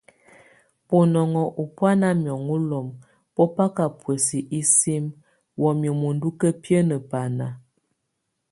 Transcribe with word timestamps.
Bonɔŋ 0.87 1.31
o 1.61 1.63
bʼ 1.75 1.79
ó 1.87 1.89
na 2.01 2.09
miaŋó 2.23 2.55
lom, 2.69 2.87
bó 3.33 3.43
baka 3.55 3.83
buɛs 3.99 4.27
isim 4.59 5.05
wamía 5.61 5.91
muendu 5.99 6.27
kabiene 6.39 6.97
baná. 7.09 7.47